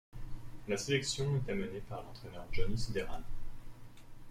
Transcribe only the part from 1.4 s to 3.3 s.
est amené par l'entraîneur Johnny Söderdahl.